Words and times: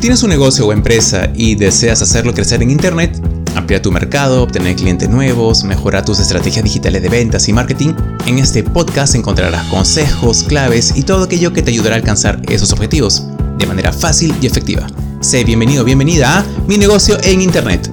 Si 0.00 0.04
tienes 0.04 0.22
un 0.22 0.30
negocio 0.30 0.66
o 0.66 0.72
empresa 0.72 1.30
y 1.34 1.56
deseas 1.56 2.00
hacerlo 2.00 2.32
crecer 2.32 2.62
en 2.62 2.70
Internet, 2.70 3.20
ampliar 3.54 3.82
tu 3.82 3.92
mercado, 3.92 4.42
obtener 4.42 4.74
clientes 4.74 5.10
nuevos, 5.10 5.62
mejorar 5.62 6.06
tus 6.06 6.20
estrategias 6.20 6.64
digitales 6.64 7.02
de 7.02 7.10
ventas 7.10 7.46
y 7.50 7.52
marketing, 7.52 7.92
en 8.24 8.38
este 8.38 8.64
podcast 8.64 9.14
encontrarás 9.14 9.62
consejos, 9.66 10.42
claves 10.44 10.94
y 10.96 11.02
todo 11.02 11.24
aquello 11.24 11.52
que 11.52 11.60
te 11.60 11.70
ayudará 11.70 11.96
a 11.96 11.98
alcanzar 11.98 12.40
esos 12.48 12.72
objetivos 12.72 13.26
de 13.58 13.66
manera 13.66 13.92
fácil 13.92 14.34
y 14.40 14.46
efectiva. 14.46 14.86
Sé 15.20 15.44
bienvenido, 15.44 15.84
bienvenida 15.84 16.38
a 16.38 16.46
Mi 16.66 16.78
negocio 16.78 17.18
en 17.22 17.42
Internet. 17.42 17.90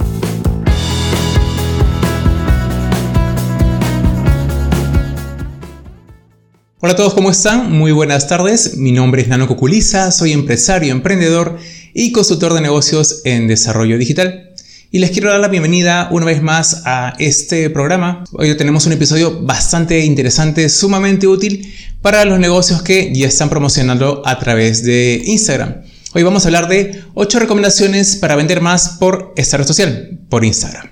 Hola 6.79 6.93
a 6.93 6.95
todos, 6.95 7.15
¿cómo 7.15 7.31
están? 7.31 7.69
Muy 7.69 7.91
buenas 7.91 8.29
tardes. 8.29 8.77
Mi 8.77 8.93
nombre 8.93 9.23
es 9.23 9.27
Nano 9.27 9.47
Cuculiza, 9.47 10.11
soy 10.11 10.31
empresario, 10.31 10.93
emprendedor 10.93 11.57
y 11.97 12.11
consultor 12.11 12.53
de 12.53 12.61
negocios 12.61 13.21
en 13.25 13.47
desarrollo 13.47 13.97
digital. 13.97 14.51
Y 14.91 14.99
les 14.99 15.09
quiero 15.09 15.31
dar 15.31 15.39
la 15.39 15.47
bienvenida 15.47 16.09
una 16.11 16.27
vez 16.27 16.43
más 16.43 16.83
a 16.85 17.15
este 17.17 17.71
programa. 17.71 18.23
Hoy 18.33 18.55
tenemos 18.55 18.85
un 18.85 18.91
episodio 18.91 19.41
bastante 19.41 20.05
interesante, 20.05 20.69
sumamente 20.69 21.25
útil 21.25 21.73
para 22.03 22.23
los 22.23 22.37
negocios 22.37 22.83
que 22.83 23.11
ya 23.15 23.27
están 23.27 23.49
promocionando 23.49 24.21
a 24.25 24.37
través 24.37 24.83
de 24.83 25.23
Instagram. 25.25 25.81
Hoy 26.13 26.21
vamos 26.21 26.45
a 26.45 26.49
hablar 26.49 26.67
de 26.67 27.03
8 27.15 27.39
recomendaciones 27.39 28.15
para 28.15 28.35
vender 28.35 28.61
más 28.61 28.89
por 28.99 29.33
esta 29.35 29.57
red 29.57 29.65
social, 29.65 30.19
por 30.29 30.45
Instagram. 30.45 30.91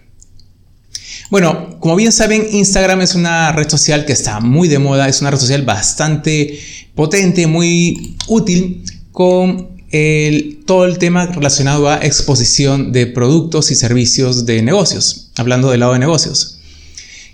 Bueno, 1.30 1.78
como 1.80 1.96
bien 1.96 2.12
saben, 2.12 2.48
Instagram 2.52 3.02
es 3.02 3.14
una 3.14 3.52
red 3.52 3.70
social 3.70 4.06
que 4.06 4.14
está 4.14 4.40
muy 4.40 4.68
de 4.68 4.80
moda, 4.80 5.08
es 5.08 5.22
una 5.22 5.30
red 5.30 5.40
social 5.40 5.62
bastante 5.62 6.60
potente, 6.96 7.46
muy 7.46 8.18
útil 8.28 8.84
con 9.12 9.75
todo 10.66 10.86
el 10.86 10.98
tema 10.98 11.28
relacionado 11.28 11.90
a 11.90 11.98
exposición 11.98 12.92
de 12.92 13.08
productos 13.08 13.72
y 13.72 13.76
servicios 13.76 14.46
de 14.46 14.62
negocios, 14.62 15.30
hablando 15.36 15.70
del 15.70 15.82
lado 15.82 15.94
de 15.94 16.00
negocios. 16.00 16.60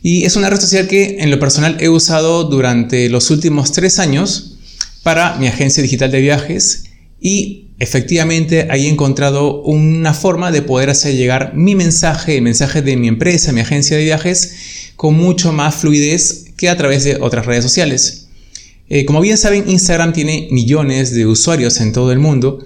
Y 0.03 0.25
es 0.25 0.35
una 0.35 0.49
red 0.49 0.59
social 0.59 0.87
que 0.87 1.17
en 1.19 1.29
lo 1.29 1.39
personal 1.39 1.77
he 1.79 1.89
usado 1.89 2.43
durante 2.45 3.09
los 3.09 3.29
últimos 3.29 3.71
tres 3.71 3.99
años 3.99 4.57
para 5.03 5.35
mi 5.37 5.47
agencia 5.47 5.83
digital 5.83 6.11
de 6.11 6.21
viajes 6.21 6.85
y 7.19 7.67
efectivamente 7.79 8.67
ahí 8.71 8.87
he 8.87 8.89
encontrado 8.89 9.61
una 9.61 10.13
forma 10.13 10.51
de 10.51 10.61
poder 10.61 10.89
hacer 10.89 11.15
llegar 11.15 11.53
mi 11.55 11.75
mensaje, 11.75 12.37
el 12.37 12.41
mensaje 12.41 12.81
de 12.81 12.97
mi 12.97 13.07
empresa, 13.07 13.51
mi 13.51 13.61
agencia 13.61 13.95
de 13.95 14.03
viajes, 14.03 14.55
con 14.95 15.15
mucho 15.15 15.51
más 15.51 15.75
fluidez 15.75 16.45
que 16.57 16.69
a 16.69 16.77
través 16.77 17.03
de 17.03 17.17
otras 17.21 17.45
redes 17.45 17.63
sociales. 17.63 18.20
Eh, 18.93 19.05
como 19.05 19.21
bien 19.21 19.37
saben, 19.37 19.69
Instagram 19.69 20.11
tiene 20.11 20.49
millones 20.51 21.13
de 21.13 21.25
usuarios 21.25 21.79
en 21.79 21.93
todo 21.93 22.11
el 22.11 22.19
mundo 22.19 22.59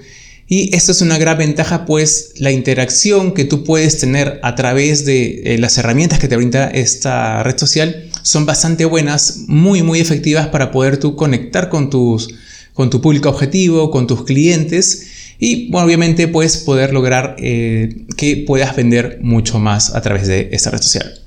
y 0.48 0.76
esto 0.76 0.92
es 0.92 1.02
una 1.02 1.20
gran 1.20 1.38
ventaja, 1.38 1.86
pues 1.86 2.34
la 2.38 2.50
interacción 2.50 3.36
que 3.36 3.46
tú 3.46 3.64
puedes 3.64 4.00
tener 4.00 4.40
a 4.42 4.56
través 4.56 5.06
de 5.06 5.54
eh, 5.54 5.58
las 5.60 5.78
herramientas 5.78 6.18
que 6.18 6.28
te 6.28 6.36
brinda 6.36 6.66
esta 6.66 7.44
red 7.44 7.56
social 7.60 8.10
son 8.24 8.48
bastante 8.48 8.86
buenas, 8.86 9.44
muy 9.46 9.84
muy 9.84 10.00
efectivas 10.00 10.48
para 10.48 10.72
poder 10.72 10.98
tú 10.98 11.16
conectar 11.16 11.70
con 11.70 11.92
tus 11.92 12.34
con 12.74 12.90
tu 12.90 13.02
público 13.02 13.30
objetivo, 13.30 13.92
con 13.92 14.08
tus 14.08 14.24
clientes 14.24 15.36
y 15.38 15.70
bueno, 15.70 15.86
obviamente 15.86 16.28
puedes 16.28 16.58
poder 16.58 16.92
lograr 16.92 17.36
eh, 17.38 18.08
que 18.18 18.38
puedas 18.48 18.76
vender 18.76 19.20
mucho 19.22 19.60
más 19.60 19.94
a 19.94 20.02
través 20.02 20.26
de 20.26 20.50
esta 20.54 20.72
red 20.72 20.82
social. 20.82 21.22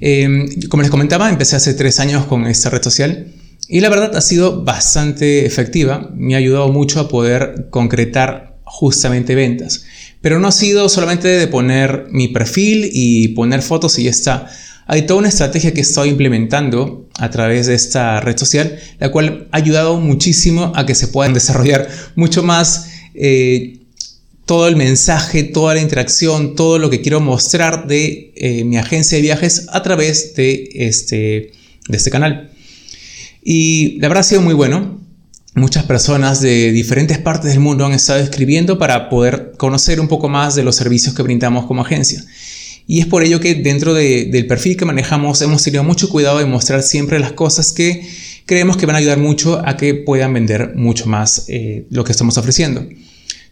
Em, 0.00 0.48
como 0.68 0.82
les 0.82 0.90
comentaba, 0.90 1.28
empecé 1.30 1.54
hace 1.54 1.74
tres 1.74 2.00
años 2.00 2.26
con 2.26 2.44
esta 2.48 2.70
red 2.70 2.82
social 2.82 3.34
y 3.68 3.80
la 3.80 3.88
verdad 3.88 4.16
ha 4.16 4.20
sido 4.20 4.64
bastante 4.64 5.46
efectiva. 5.46 6.10
Me 6.14 6.34
ha 6.34 6.38
ayudado 6.38 6.68
mucho 6.68 7.00
a 7.00 7.08
poder 7.08 7.68
concretar 7.70 8.58
justamente 8.64 9.34
ventas. 9.34 9.84
Pero 10.20 10.40
no 10.40 10.48
ha 10.48 10.52
sido 10.52 10.88
solamente 10.88 11.28
de 11.28 11.46
poner 11.46 12.06
mi 12.10 12.28
perfil 12.28 12.90
y 12.92 13.28
poner 13.28 13.62
fotos 13.62 13.98
y 13.98 14.04
ya 14.04 14.10
está 14.10 14.48
hay 14.90 15.02
toda 15.02 15.20
una 15.20 15.28
estrategia 15.28 15.74
que 15.74 15.82
estoy 15.82 16.08
implementando 16.08 17.10
a 17.18 17.28
través 17.28 17.66
de 17.66 17.74
esta 17.74 18.20
red 18.20 18.38
social, 18.38 18.78
la 18.98 19.12
cual 19.12 19.46
ha 19.52 19.58
ayudado 19.58 20.00
muchísimo 20.00 20.72
a 20.74 20.86
que 20.86 20.94
se 20.94 21.08
puedan 21.08 21.34
desarrollar 21.34 21.88
mucho 22.16 22.42
más 22.42 22.88
eh, 23.14 23.80
todo 24.46 24.66
el 24.66 24.76
mensaje, 24.76 25.44
toda 25.44 25.74
la 25.74 25.82
interacción, 25.82 26.56
todo 26.56 26.78
lo 26.78 26.88
que 26.88 27.02
quiero 27.02 27.20
mostrar 27.20 27.86
de 27.86 28.32
eh, 28.34 28.64
mi 28.64 28.78
agencia 28.78 29.16
de 29.16 29.22
viajes 29.22 29.66
a 29.70 29.82
través 29.82 30.34
de 30.36 30.70
este, 30.72 31.52
de 31.86 31.96
este 31.96 32.10
canal. 32.10 32.50
Y 33.50 33.98
la 34.00 34.08
verdad 34.08 34.20
ha 34.20 34.24
sido 34.24 34.42
muy 34.42 34.52
bueno. 34.52 35.00
Muchas 35.54 35.84
personas 35.84 36.42
de 36.42 36.70
diferentes 36.70 37.16
partes 37.16 37.52
del 37.52 37.60
mundo 37.60 37.86
han 37.86 37.94
estado 37.94 38.20
escribiendo 38.20 38.78
para 38.78 39.08
poder 39.08 39.54
conocer 39.56 40.02
un 40.02 40.06
poco 40.06 40.28
más 40.28 40.54
de 40.54 40.62
los 40.62 40.76
servicios 40.76 41.14
que 41.14 41.22
brindamos 41.22 41.64
como 41.64 41.80
agencia. 41.80 42.22
Y 42.86 43.00
es 43.00 43.06
por 43.06 43.22
ello 43.22 43.40
que 43.40 43.54
dentro 43.54 43.94
del 43.94 44.46
perfil 44.46 44.76
que 44.76 44.84
manejamos 44.84 45.40
hemos 45.40 45.62
tenido 45.62 45.82
mucho 45.82 46.10
cuidado 46.10 46.40
de 46.40 46.44
mostrar 46.44 46.82
siempre 46.82 47.18
las 47.18 47.32
cosas 47.32 47.72
que 47.72 48.06
creemos 48.44 48.76
que 48.76 48.84
van 48.84 48.96
a 48.96 48.98
ayudar 48.98 49.16
mucho 49.16 49.66
a 49.66 49.78
que 49.78 49.94
puedan 49.94 50.34
vender 50.34 50.74
mucho 50.74 51.06
más 51.06 51.46
eh, 51.48 51.86
lo 51.88 52.04
que 52.04 52.12
estamos 52.12 52.36
ofreciendo. 52.36 52.86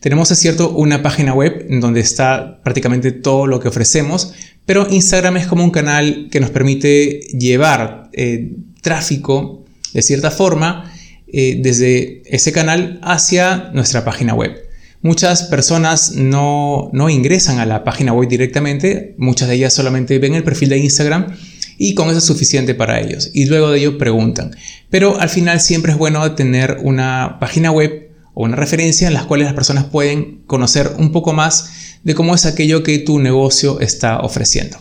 Tenemos, 0.00 0.30
es 0.30 0.38
cierto, 0.38 0.72
una 0.72 1.02
página 1.02 1.32
web 1.32 1.64
en 1.70 1.80
donde 1.80 2.00
está 2.00 2.60
prácticamente 2.62 3.12
todo 3.12 3.46
lo 3.46 3.60
que 3.60 3.68
ofrecemos, 3.68 4.34
pero 4.66 4.86
Instagram 4.90 5.38
es 5.38 5.46
como 5.46 5.64
un 5.64 5.70
canal 5.70 6.28
que 6.30 6.38
nos 6.40 6.50
permite 6.50 7.20
llevar 7.30 8.10
eh, 8.12 8.56
tráfico 8.82 9.62
de 9.96 10.02
cierta 10.02 10.30
forma 10.30 10.92
eh, 11.26 11.58
desde 11.62 12.22
ese 12.26 12.52
canal 12.52 13.00
hacia 13.02 13.70
nuestra 13.72 14.04
página 14.04 14.34
web. 14.34 14.54
Muchas 15.00 15.44
personas 15.44 16.12
no, 16.12 16.90
ingresan 17.08 17.60
a 17.60 17.66
la 17.66 17.82
página 17.82 18.12
web 18.12 18.28
directamente, 18.28 19.14
muchas 19.16 19.48
de 19.48 19.54
ellas 19.54 19.72
solamente 19.72 20.18
ven 20.18 20.34
el 20.34 20.44
perfil 20.44 20.68
de 20.68 20.78
Instagram 20.78 21.34
y 21.78 21.94
con 21.94 22.10
eso 22.10 22.18
es 22.18 22.24
suficiente 22.24 22.74
para 22.74 23.00
ellos. 23.00 23.30
Y 23.32 23.46
luego 23.46 23.70
de 23.70 23.78
ello 23.78 23.96
preguntan. 23.96 24.54
Pero 24.90 25.18
al 25.18 25.30
final 25.30 25.60
siempre 25.60 25.92
es 25.92 25.98
bueno 25.98 26.30
tener 26.34 26.76
una 26.82 27.38
página 27.40 27.70
web 27.70 28.10
o 28.34 28.44
una 28.44 28.56
referencia 28.56 29.08
en 29.08 29.14
las 29.14 29.24
cuales 29.24 29.46
las 29.46 29.54
personas 29.54 29.84
pueden 29.84 30.42
conocer 30.46 30.92
un 30.98 31.10
poco 31.10 31.32
más 31.32 31.70
de 32.04 32.14
cómo 32.14 32.34
es 32.34 32.44
aquello 32.44 32.82
que 32.82 32.98
tu 32.98 33.18
negocio 33.18 33.80
está 33.80 34.18
ofreciendo. 34.18 34.76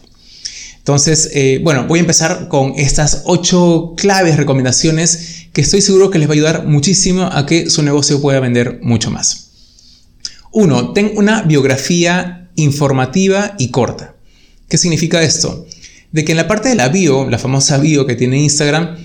Entonces, 0.85 1.31
eh, 1.33 1.61
bueno, 1.63 1.87
voy 1.87 1.97
a 1.97 2.01
empezar 2.01 2.47
con 2.47 2.73
estas 2.77 3.23
ocho 3.25 3.95
claves, 3.97 4.37
recomendaciones 4.37 5.47
que 5.51 5.61
estoy 5.61 5.81
seguro 5.81 6.11
que 6.11 6.19
les 6.19 6.27
va 6.27 6.33
a 6.33 6.35
ayudar 6.35 6.67
muchísimo 6.67 7.23
a 7.23 7.47
que 7.47 7.71
su 7.71 7.81
negocio 7.81 8.21
pueda 8.21 8.39
vender 8.39 8.81
mucho 8.83 9.09
más. 9.09 9.47
Uno, 10.51 10.93
ten 10.93 11.13
una 11.15 11.41
biografía 11.41 12.51
informativa 12.53 13.55
y 13.57 13.71
corta. 13.71 14.13
¿Qué 14.69 14.77
significa 14.77 15.23
esto? 15.23 15.65
De 16.11 16.23
que 16.23 16.33
en 16.33 16.37
la 16.37 16.47
parte 16.47 16.69
de 16.69 16.75
la 16.75 16.89
bio, 16.89 17.27
la 17.31 17.39
famosa 17.39 17.79
bio 17.79 18.05
que 18.05 18.13
tiene 18.13 18.39
Instagram, 18.39 18.95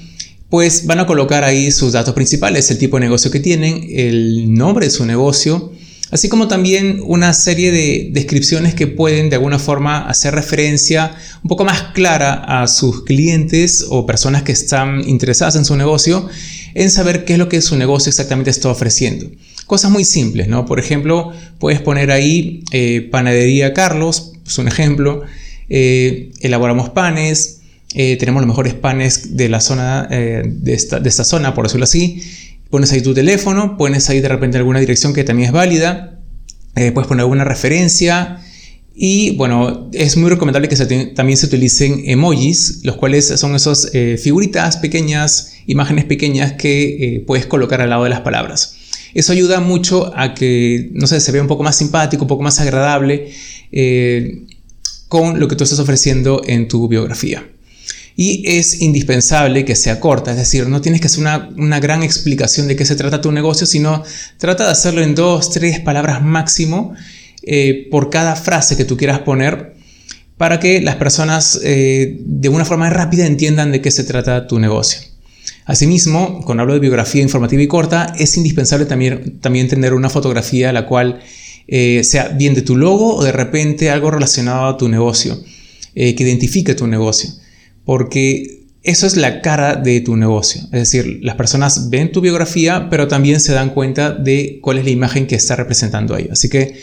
pues 0.50 0.84
van 0.84 1.00
a 1.00 1.06
colocar 1.06 1.44
ahí 1.44 1.72
sus 1.72 1.92
datos 1.92 2.12
principales, 2.12 2.70
el 2.70 2.76
tipo 2.76 2.98
de 2.98 3.06
negocio 3.06 3.30
que 3.30 3.40
tienen, 3.40 3.86
el 3.88 4.52
nombre 4.52 4.84
de 4.84 4.90
su 4.90 5.06
negocio, 5.06 5.72
así 6.10 6.28
como 6.28 6.48
también 6.48 7.00
una 7.04 7.32
serie 7.32 7.70
de 7.70 8.10
descripciones 8.12 8.74
que 8.74 8.86
pueden 8.86 9.30
de 9.30 9.36
alguna 9.36 9.58
forma 9.58 10.08
hacer 10.08 10.34
referencia 10.34 11.14
un 11.42 11.48
poco 11.48 11.64
más 11.64 11.82
clara 11.94 12.34
a 12.34 12.66
sus 12.66 13.04
clientes 13.04 13.86
o 13.88 14.06
personas 14.06 14.42
que 14.42 14.52
están 14.52 15.08
interesadas 15.08 15.56
en 15.56 15.64
su 15.64 15.76
negocio 15.76 16.28
en 16.74 16.90
saber 16.90 17.24
qué 17.24 17.34
es 17.34 17.38
lo 17.38 17.48
que 17.48 17.60
su 17.60 17.76
negocio 17.76 18.10
exactamente 18.10 18.50
está 18.50 18.68
ofreciendo. 18.68 19.30
Cosas 19.66 19.90
muy 19.90 20.04
simples, 20.04 20.48
¿no? 20.48 20.66
Por 20.66 20.80
ejemplo, 20.80 21.32
puedes 21.58 21.80
poner 21.80 22.10
ahí 22.10 22.64
eh, 22.72 23.08
Panadería 23.10 23.72
Carlos, 23.72 24.32
es 24.46 24.58
un 24.58 24.68
ejemplo, 24.68 25.22
eh, 25.68 26.30
elaboramos 26.40 26.90
panes, 26.90 27.60
eh, 27.94 28.16
tenemos 28.16 28.42
los 28.42 28.48
mejores 28.48 28.74
panes 28.74 29.36
de 29.36 29.48
la 29.48 29.60
zona, 29.60 30.06
de 30.08 30.74
esta, 30.74 31.00
de, 31.00 31.08
esta, 31.08 31.24
zona, 31.24 31.54
por 31.54 31.66
decirlo 31.66 31.84
así. 31.84 32.22
Pones 32.70 32.92
ahí 32.92 33.02
tu 33.02 33.12
teléfono, 33.12 33.76
pones 33.76 34.08
ahí 34.08 34.20
de 34.20 34.28
repente 34.28 34.56
alguna 34.56 34.80
dirección 34.80 35.12
que 35.12 35.24
también 35.24 35.48
es 35.48 35.52
válida, 35.52 36.20
puedes 36.74 37.08
poner 37.08 37.20
alguna 37.20 37.44
referencia, 37.44 38.40
y 38.94 39.36
bueno, 39.36 39.88
es 39.92 40.16
muy 40.16 40.30
recomendable 40.30 40.68
que 40.68 40.76
también 41.14 41.36
se 41.36 41.46
utilicen 41.46 42.02
emojis, 42.04 42.80
los 42.84 42.96
cuales 42.96 43.26
son 43.26 43.54
esas 43.54 43.90
figuritas 44.22 44.76
pequeñas, 44.76 45.54
imágenes 45.66 46.04
pequeñas 46.04 46.52
que 46.52 47.24
puedes 47.26 47.46
colocar 47.46 47.80
al 47.80 47.90
lado 47.90 48.04
de 48.04 48.10
las 48.10 48.20
palabras. 48.20 48.76
Eso 49.14 49.32
ayuda 49.32 49.60
mucho 49.60 50.12
a 50.16 50.34
que, 50.34 50.90
no 50.92 51.06
sé, 51.06 51.20
se 51.20 51.32
vea 51.32 51.42
un 51.42 51.48
poco 51.48 51.62
más 51.62 51.76
simpático, 51.76 52.24
un 52.24 52.28
poco 52.28 52.42
más 52.42 52.60
agradable 52.60 53.30
eh, 53.72 54.46
con 55.08 55.40
lo 55.40 55.48
que 55.48 55.56
tú 55.56 55.64
estás 55.64 55.80
ofreciendo 55.80 56.42
en 56.46 56.68
tu 56.68 56.86
biografía. 56.86 57.44
Y 58.22 58.42
es 58.44 58.82
indispensable 58.82 59.64
que 59.64 59.74
sea 59.74 59.98
corta, 59.98 60.32
es 60.32 60.36
decir, 60.36 60.68
no 60.68 60.82
tienes 60.82 61.00
que 61.00 61.06
hacer 61.06 61.24
una, 61.56 61.80
gran 61.80 62.02
explicación 62.02 62.68
de 62.68 62.76
qué 62.76 62.84
se 62.84 62.94
trata 62.94 63.22
tu 63.22 63.32
negocio, 63.32 63.66
sino 63.66 64.04
trata 64.36 64.66
de 64.66 64.72
hacerlo 64.72 65.00
en 65.00 65.14
dos, 65.14 65.48
tres 65.48 65.80
palabras 65.80 66.22
máximo 66.22 66.92
eh, 67.42 67.88
por 67.90 68.10
cada 68.10 68.36
frase 68.36 68.76
que 68.76 68.84
tú 68.84 68.98
quieras 68.98 69.20
poner 69.20 69.72
para 70.36 70.60
que 70.60 70.82
las 70.82 70.96
personas 70.96 71.60
eh, 71.64 72.18
de 72.20 72.50
una 72.50 72.66
forma 72.66 72.90
rápida 72.90 73.24
entiendan 73.24 73.72
de 73.72 73.80
qué 73.80 73.90
se 73.90 74.04
trata 74.04 74.46
tu 74.46 74.58
negocio. 74.58 75.00
Asimismo, 75.64 76.42
cuando 76.44 76.60
hablo 76.60 76.74
de 76.74 76.80
biografía 76.80 77.22
informativa 77.22 77.62
y 77.62 77.68
corta, 77.68 78.12
es 78.18 78.36
indispensable 78.36 78.84
también, 78.84 79.40
tener 79.40 79.94
una 79.94 80.10
fotografía 80.10 80.74
la 80.74 80.84
cual 80.84 81.20
eh, 81.68 82.02
sea 82.04 82.28
bien 82.28 82.52
de 82.52 82.60
tu 82.60 82.76
logo 82.76 83.16
o 83.16 83.24
de 83.24 83.32
repente 83.32 83.88
algo 83.88 84.10
relacionado 84.10 84.66
a 84.66 84.76
tu 84.76 84.90
negocio, 84.90 85.42
que 85.94 86.16
identifique 86.18 86.74
tu 86.74 86.86
negocio. 86.86 87.30
Porque 87.84 88.60
eso 88.82 89.06
es 89.06 89.16
la 89.16 89.42
cara 89.42 89.76
de 89.76 90.00
tu 90.00 90.16
negocio. 90.16 90.62
Es 90.64 90.92
decir, 90.92 91.20
las 91.22 91.36
personas 91.36 91.90
ven 91.90 92.12
tu 92.12 92.20
biografía, 92.20 92.88
pero 92.88 93.08
también 93.08 93.40
se 93.40 93.52
dan 93.52 93.70
cuenta 93.70 94.12
de 94.12 94.58
cuál 94.62 94.78
es 94.78 94.84
la 94.84 94.90
imagen 94.90 95.26
que 95.26 95.34
está 95.34 95.56
representando 95.56 96.14
ahí. 96.14 96.28
Así 96.30 96.48
que 96.48 96.80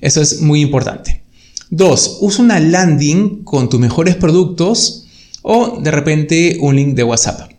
eso 0.00 0.20
es 0.20 0.40
muy 0.40 0.60
importante. 0.60 1.22
Dos, 1.70 2.18
usa 2.20 2.44
una 2.44 2.60
landing 2.60 3.44
con 3.44 3.68
tus 3.68 3.80
mejores 3.80 4.16
productos 4.16 5.06
o 5.42 5.80
de 5.80 5.90
repente 5.90 6.56
un 6.60 6.76
link 6.76 6.94
de 6.94 7.04
WhatsApp. 7.04 7.50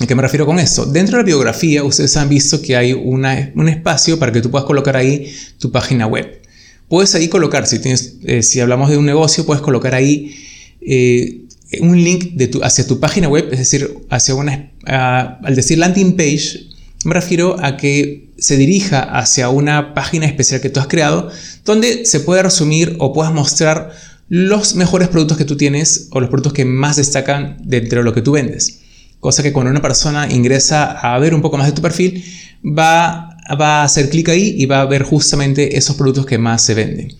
¿A 0.00 0.06
qué 0.06 0.14
me 0.14 0.22
refiero 0.22 0.46
con 0.46 0.60
esto? 0.60 0.86
Dentro 0.86 1.16
de 1.16 1.22
la 1.24 1.26
biografía, 1.26 1.82
ustedes 1.82 2.16
han 2.16 2.28
visto 2.28 2.62
que 2.62 2.76
hay 2.76 2.92
un 2.92 3.24
espacio 3.68 4.18
para 4.18 4.30
que 4.30 4.40
tú 4.40 4.50
puedas 4.50 4.64
colocar 4.64 4.96
ahí 4.96 5.32
tu 5.58 5.72
página 5.72 6.06
web. 6.06 6.40
Puedes 6.88 7.14
ahí 7.16 7.28
colocar, 7.28 7.66
si, 7.66 7.80
tienes, 7.80 8.16
eh, 8.22 8.42
si 8.42 8.60
hablamos 8.60 8.90
de 8.90 8.96
un 8.96 9.04
negocio, 9.04 9.44
puedes 9.44 9.60
colocar 9.60 9.94
ahí 9.94 10.36
eh, 10.80 11.42
un 11.80 12.02
link 12.02 12.40
hacia 12.62 12.86
tu 12.86 13.00
página 13.00 13.28
web, 13.28 13.48
es 13.52 13.58
decir, 13.58 13.98
hacia 14.10 14.34
una, 14.34 14.72
al 14.86 15.54
decir 15.54 15.78
landing 15.78 16.16
page, 16.16 16.68
me 17.04 17.14
refiero 17.14 17.56
a 17.62 17.76
que 17.76 18.30
se 18.38 18.56
dirija 18.56 19.00
hacia 19.00 19.48
una 19.50 19.94
página 19.94 20.26
especial 20.26 20.60
que 20.60 20.70
tú 20.70 20.80
has 20.80 20.86
creado, 20.86 21.30
donde 21.64 22.06
se 22.06 22.20
puede 22.20 22.42
resumir 22.42 22.96
o 22.98 23.12
puedas 23.12 23.32
mostrar 23.32 23.92
los 24.28 24.74
mejores 24.74 25.08
productos 25.08 25.38
que 25.38 25.44
tú 25.44 25.56
tienes 25.56 26.08
o 26.10 26.20
los 26.20 26.28
productos 26.28 26.52
que 26.52 26.64
más 26.64 26.96
destacan 26.96 27.56
de 27.64 27.80
lo 28.02 28.12
que 28.12 28.22
tú 28.22 28.32
vendes. 28.32 28.80
Cosa 29.20 29.42
que 29.42 29.52
cuando 29.52 29.70
una 29.70 29.82
persona 29.82 30.28
ingresa 30.30 30.92
a 30.92 31.18
ver 31.18 31.34
un 31.34 31.42
poco 31.42 31.56
más 31.56 31.66
de 31.66 31.72
tu 31.72 31.82
perfil, 31.82 32.24
va, 32.64 33.36
va 33.60 33.80
a 33.80 33.84
hacer 33.84 34.10
clic 34.10 34.28
ahí 34.28 34.54
y 34.58 34.66
va 34.66 34.80
a 34.80 34.86
ver 34.86 35.02
justamente 35.02 35.76
esos 35.76 35.96
productos 35.96 36.26
que 36.26 36.38
más 36.38 36.62
se 36.62 36.74
venden. 36.74 37.16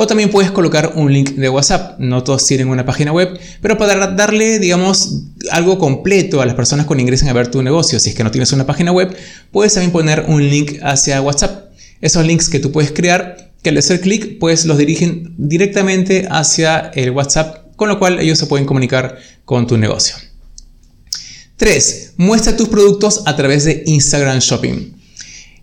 O 0.00 0.06
también 0.06 0.30
puedes 0.30 0.52
colocar 0.52 0.92
un 0.94 1.12
link 1.12 1.30
de 1.30 1.48
WhatsApp. 1.48 1.98
No 1.98 2.22
todos 2.22 2.46
tienen 2.46 2.68
una 2.68 2.84
página 2.84 3.10
web, 3.10 3.36
pero 3.60 3.76
para 3.76 4.06
darle, 4.12 4.60
digamos, 4.60 5.24
algo 5.50 5.76
completo 5.76 6.40
a 6.40 6.46
las 6.46 6.54
personas 6.54 6.86
cuando 6.86 7.02
ingresen 7.02 7.28
a 7.30 7.32
ver 7.32 7.50
tu 7.50 7.64
negocio, 7.64 7.98
si 7.98 8.10
es 8.10 8.14
que 8.14 8.22
no 8.22 8.30
tienes 8.30 8.52
una 8.52 8.64
página 8.64 8.92
web, 8.92 9.12
puedes 9.50 9.74
también 9.74 9.90
poner 9.90 10.26
un 10.28 10.48
link 10.48 10.78
hacia 10.84 11.20
WhatsApp. 11.20 11.72
Esos 12.00 12.24
links 12.24 12.48
que 12.48 12.60
tú 12.60 12.70
puedes 12.70 12.92
crear, 12.92 13.50
que 13.60 13.70
al 13.70 13.76
hacer 13.76 14.00
clic, 14.00 14.38
pues 14.38 14.66
los 14.66 14.78
dirigen 14.78 15.34
directamente 15.36 16.28
hacia 16.30 16.92
el 16.94 17.10
WhatsApp, 17.10 17.74
con 17.74 17.88
lo 17.88 17.98
cual 17.98 18.20
ellos 18.20 18.38
se 18.38 18.46
pueden 18.46 18.66
comunicar 18.66 19.18
con 19.44 19.66
tu 19.66 19.76
negocio. 19.78 20.14
3. 21.56 22.12
Muestra 22.18 22.56
tus 22.56 22.68
productos 22.68 23.22
a 23.26 23.34
través 23.34 23.64
de 23.64 23.82
Instagram 23.84 24.38
Shopping. 24.38 24.92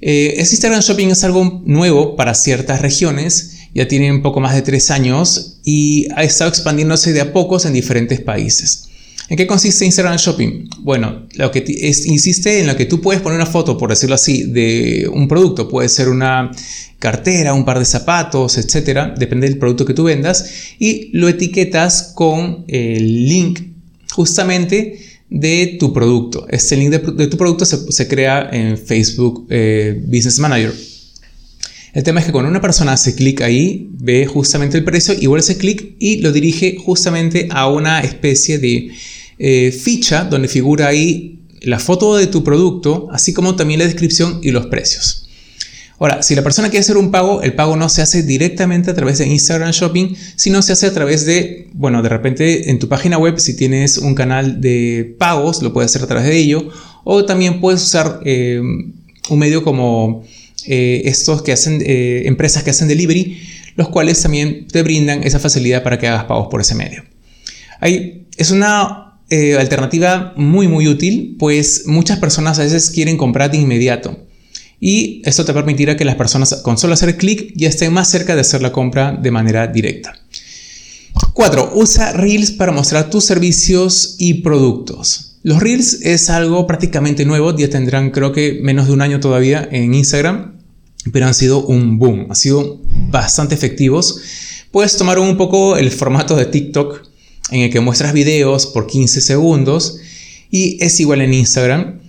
Eh, 0.01 0.35
Instagram 0.37 0.81
Shopping 0.81 1.07
es 1.07 1.23
algo 1.23 1.61
nuevo 1.65 2.17
para 2.17 2.33
ciertas 2.33 2.81
regiones, 2.81 3.54
ya 3.75 3.87
tiene 3.87 4.11
un 4.11 4.21
poco 4.21 4.39
más 4.39 4.55
de 4.55 4.61
3 4.61 4.89
años 4.91 5.59
y 5.63 6.07
ha 6.15 6.23
estado 6.23 6.49
expandiéndose 6.49 7.13
de 7.13 7.21
a 7.21 7.33
pocos 7.33 7.65
en 7.65 7.73
diferentes 7.73 8.21
países. 8.21 8.89
¿En 9.27 9.37
qué 9.37 9.47
consiste 9.47 9.85
Instagram 9.85 10.17
Shopping? 10.17 10.69
Bueno, 10.79 11.27
lo 11.33 11.51
que 11.51 11.63
es, 11.67 12.05
insiste 12.05 12.59
en 12.59 12.67
lo 12.67 12.75
que 12.75 12.85
tú 12.85 13.01
puedes 13.01 13.21
poner 13.21 13.37
una 13.37 13.45
foto, 13.45 13.77
por 13.77 13.89
decirlo 13.89 14.15
así, 14.15 14.43
de 14.43 15.09
un 15.11 15.27
producto. 15.27 15.67
Puede 15.67 15.89
ser 15.89 16.09
una 16.09 16.51
cartera, 16.99 17.53
un 17.53 17.65
par 17.65 17.79
de 17.79 17.85
zapatos, 17.85 18.57
etcétera, 18.57 19.13
depende 19.17 19.47
del 19.49 19.57
producto 19.57 19.85
que 19.85 19.93
tú 19.93 20.03
vendas, 20.03 20.49
y 20.79 21.09
lo 21.11 21.27
etiquetas 21.27 22.13
con 22.15 22.65
el 22.67 23.27
link 23.27 23.59
justamente 24.11 24.99
de 25.29 25.75
tu 25.79 25.91
producto. 25.91 26.45
Este 26.49 26.77
link 26.77 26.91
de, 26.91 27.27
tu 27.27 27.37
producto 27.37 27.65
se, 27.65 28.07
crea 28.07 28.49
en 28.51 28.77
Facebook 28.77 29.47
eh, 29.49 30.01
Business 30.05 30.39
Manager. 30.39 30.73
El 31.95 32.03
tema 32.03 32.19
es 32.19 32.25
que 32.25 32.33
cuando 32.33 32.51
una 32.51 32.59
persona 32.59 32.91
hace 32.91 33.15
clic 33.15 33.39
ahí, 33.39 33.87
ve 33.93 34.25
justamente 34.25 34.77
el 34.77 34.83
precio 34.83 35.15
y 35.17 35.27
vuelve 35.27 35.39
ese 35.39 35.57
clic 35.57 35.95
y 35.97 36.17
lo 36.17 36.33
dirige 36.33 36.75
justamente 36.77 37.47
a 37.51 37.69
una 37.69 38.01
especie 38.01 38.59
de 38.59 38.91
eh, 39.39 39.71
ficha 39.71 40.25
donde 40.25 40.49
figura 40.49 40.87
ahí 40.87 41.39
la 41.61 41.79
foto 41.79 42.17
de 42.17 42.27
tu 42.27 42.43
producto, 42.43 43.07
así 43.13 43.33
como 43.33 43.55
también 43.55 43.79
la 43.79 43.85
descripción 43.85 44.41
y 44.43 44.51
los 44.51 44.65
precios. 44.65 45.29
Ahora, 45.97 46.21
si 46.21 46.35
la 46.35 46.43
persona 46.43 46.67
quiere 46.67 46.81
hacer 46.81 46.97
un 46.97 47.11
pago, 47.11 47.41
el 47.41 47.53
pago 47.53 47.77
no 47.77 47.87
se 47.87 48.01
hace 48.01 48.23
directamente 48.23 48.91
a 48.91 48.93
través 48.93 49.19
de 49.19 49.27
Instagram 49.27 49.71
Shopping, 49.71 50.15
sino 50.35 50.61
se 50.61 50.73
hace 50.73 50.87
a 50.87 50.93
través 50.93 51.25
de, 51.25 51.69
bueno, 51.71 52.01
de 52.01 52.09
repente 52.09 52.71
en 52.71 52.77
tu 52.77 52.89
página 52.89 53.17
web, 53.17 53.39
si 53.39 53.55
tienes 53.55 53.99
un 53.99 54.15
canal 54.15 54.59
de 54.59 55.15
pagos, 55.17 55.61
lo 55.61 55.71
puedes 55.71 55.91
hacer 55.91 56.03
a 56.03 56.07
través 56.07 56.27
de 56.27 56.37
ello, 56.37 56.67
o 57.05 57.23
también 57.23 57.61
puedes 57.61 57.81
usar 57.81 58.19
eh, 58.25 58.59
un 59.29 59.39
medio 59.39 59.63
como 59.63 60.25
eh, 60.67 61.03
estos 61.05 61.41
que 61.41 61.51
hacen, 61.51 61.81
eh, 61.85 62.23
empresas 62.25 62.63
que 62.63 62.69
hacen 62.69 62.87
delivery, 62.87 63.37
los 63.75 63.89
cuales 63.89 64.21
también 64.21 64.67
te 64.67 64.83
brindan 64.83 65.23
esa 65.23 65.39
facilidad 65.39 65.83
para 65.83 65.99
que 65.99 66.07
hagas 66.07 66.25
pagos 66.25 66.47
por 66.49 66.61
ese 66.61 66.75
medio. 66.75 67.03
Ahí 67.79 68.27
es 68.37 68.51
una 68.51 69.01
alternativa 69.59 70.33
muy 70.37 70.67
muy 70.67 70.87
útil, 70.87 71.35
pues 71.39 71.83
muchas 71.87 72.19
personas 72.19 72.59
a 72.59 72.63
veces 72.63 72.91
quieren 72.91 73.17
comprar 73.17 73.51
de 73.51 73.57
inmediato 73.57 74.25
y 74.79 75.21
esto 75.25 75.45
te 75.45 75.53
permitirá 75.53 75.95
que 75.95 76.05
las 76.05 76.15
personas 76.15 76.61
con 76.61 76.77
solo 76.77 76.93
hacer 76.93 77.17
clic 77.17 77.53
ya 77.55 77.69
estén 77.69 77.93
más 77.93 78.09
cerca 78.09 78.35
de 78.35 78.41
hacer 78.41 78.61
la 78.61 78.71
compra 78.71 79.13
de 79.13 79.31
manera 79.31 79.67
directa. 79.67 80.13
4. 81.33 81.71
Usa 81.75 82.13
Reels 82.13 82.51
para 82.51 82.71
mostrar 82.71 83.09
tus 83.09 83.23
servicios 83.23 84.15
y 84.19 84.35
productos. 84.35 85.37
Los 85.43 85.59
Reels 85.59 86.01
es 86.01 86.29
algo 86.29 86.67
prácticamente 86.67 87.25
nuevo, 87.25 87.55
ya 87.55 87.69
tendrán 87.69 88.11
creo 88.11 88.31
que 88.31 88.59
menos 88.61 88.87
de 88.87 88.93
un 88.93 89.01
año 89.01 89.19
todavía 89.19 89.67
en 89.71 89.93
Instagram, 89.93 90.54
pero 91.11 91.27
han 91.27 91.33
sido 91.33 91.65
un 91.65 91.99
boom, 91.99 92.27
han 92.29 92.35
sido 92.35 92.81
bastante 93.09 93.55
efectivos. 93.55 94.19
Puedes 94.71 94.97
tomar 94.97 95.19
un 95.19 95.37
poco 95.37 95.77
el 95.77 95.91
formato 95.91 96.35
de 96.35 96.45
TikTok 96.45 97.07
en 97.51 97.61
el 97.61 97.69
que 97.69 97.79
muestras 97.79 98.13
videos 98.13 98.65
por 98.67 98.87
15 98.87 99.21
segundos 99.21 99.99
y 100.49 100.83
es 100.83 100.99
igual 100.99 101.21
en 101.21 101.33
Instagram. 101.33 101.99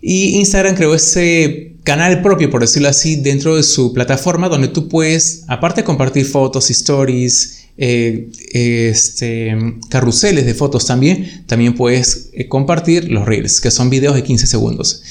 Y 0.00 0.36
Instagram 0.36 0.74
creó 0.74 0.94
ese 0.94 1.74
canal 1.82 2.22
propio, 2.22 2.50
por 2.50 2.62
decirlo 2.62 2.88
así, 2.88 3.16
dentro 3.16 3.56
de 3.56 3.62
su 3.62 3.92
plataforma 3.92 4.48
donde 4.48 4.68
tú 4.68 4.88
puedes, 4.88 5.44
aparte 5.48 5.82
de 5.82 5.84
compartir 5.84 6.26
fotos, 6.26 6.70
stories, 6.70 7.66
eh, 7.78 8.28
este, 8.52 9.54
carruseles 9.88 10.46
de 10.46 10.54
fotos 10.54 10.86
también, 10.86 11.44
también 11.46 11.74
puedes 11.74 12.30
eh, 12.32 12.48
compartir 12.48 13.10
los 13.10 13.26
reels, 13.26 13.60
que 13.60 13.70
son 13.70 13.90
videos 13.90 14.14
de 14.14 14.22
15 14.22 14.46
segundos. 14.46 15.02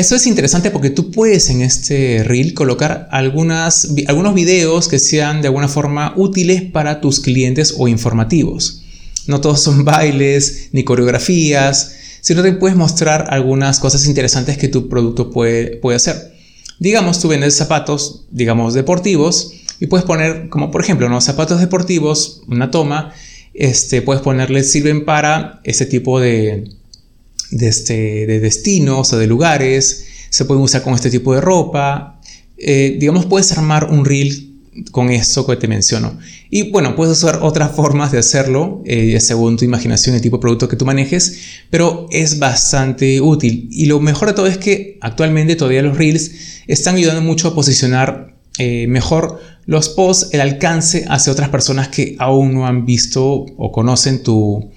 Esto 0.00 0.16
es 0.16 0.26
interesante 0.26 0.70
porque 0.70 0.88
tú 0.88 1.10
puedes 1.10 1.50
en 1.50 1.60
este 1.60 2.24
reel 2.24 2.54
colocar 2.54 3.06
algunas, 3.10 3.86
algunos 4.06 4.34
videos 4.34 4.88
que 4.88 4.98
sean 4.98 5.42
de 5.42 5.48
alguna 5.48 5.68
forma 5.68 6.14
útiles 6.16 6.62
para 6.62 7.02
tus 7.02 7.20
clientes 7.20 7.74
o 7.76 7.86
informativos. 7.86 8.80
No 9.26 9.42
todos 9.42 9.60
son 9.60 9.84
bailes 9.84 10.70
ni 10.72 10.84
coreografías, 10.84 11.96
sino 12.22 12.42
te 12.42 12.52
puedes 12.52 12.78
mostrar 12.78 13.26
algunas 13.28 13.78
cosas 13.78 14.06
interesantes 14.06 14.56
que 14.56 14.68
tu 14.68 14.88
producto 14.88 15.30
puede, 15.30 15.76
puede 15.76 15.96
hacer. 15.96 16.32
Digamos, 16.78 17.20
tú 17.20 17.28
vendes 17.28 17.54
zapatos, 17.54 18.24
digamos, 18.30 18.72
deportivos, 18.72 19.52
y 19.80 19.86
puedes 19.86 20.06
poner, 20.06 20.48
como 20.48 20.70
por 20.70 20.80
ejemplo, 20.80 21.10
¿no? 21.10 21.20
zapatos 21.20 21.60
deportivos, 21.60 22.40
una 22.48 22.70
toma, 22.70 23.12
este, 23.52 24.00
puedes 24.00 24.22
ponerle, 24.22 24.64
sirven 24.64 25.04
para 25.04 25.60
ese 25.62 25.84
tipo 25.84 26.20
de, 26.20 26.70
de, 27.50 27.68
este, 27.68 28.26
de 28.26 28.40
destinos 28.40 29.12
o 29.12 29.18
de 29.18 29.26
lugares, 29.26 30.06
se 30.28 30.44
pueden 30.44 30.62
usar 30.62 30.82
con 30.82 30.94
este 30.94 31.10
tipo 31.10 31.34
de 31.34 31.40
ropa. 31.40 32.20
Eh, 32.56 32.96
digamos, 32.98 33.26
puedes 33.26 33.52
armar 33.52 33.90
un 33.90 34.04
reel 34.04 34.50
con 34.92 35.10
eso 35.10 35.46
que 35.46 35.56
te 35.56 35.68
menciono. 35.68 36.18
Y 36.48 36.70
bueno, 36.70 36.94
puedes 36.94 37.18
usar 37.18 37.40
otras 37.42 37.72
formas 37.72 38.12
de 38.12 38.18
hacerlo 38.18 38.82
eh, 38.84 39.18
según 39.20 39.56
tu 39.56 39.64
imaginación 39.64 40.14
el 40.14 40.20
tipo 40.20 40.36
de 40.36 40.40
producto 40.40 40.68
que 40.68 40.76
tú 40.76 40.84
manejes, 40.84 41.38
pero 41.70 42.06
es 42.10 42.38
bastante 42.38 43.20
útil. 43.20 43.68
Y 43.70 43.86
lo 43.86 44.00
mejor 44.00 44.28
de 44.28 44.34
todo 44.34 44.46
es 44.46 44.58
que 44.58 44.98
actualmente 45.00 45.56
todavía 45.56 45.82
los 45.82 45.98
Reels 45.98 46.30
están 46.66 46.96
ayudando 46.96 47.22
mucho 47.22 47.48
a 47.48 47.54
posicionar 47.54 48.36
eh, 48.58 48.86
mejor 48.88 49.40
los 49.66 49.88
posts, 49.88 50.32
el 50.32 50.40
alcance 50.40 51.04
hacia 51.08 51.32
otras 51.32 51.48
personas 51.48 51.88
que 51.88 52.16
aún 52.18 52.54
no 52.54 52.66
han 52.66 52.84
visto 52.84 53.46
o 53.56 53.72
conocen 53.72 54.22
tu, 54.22 54.70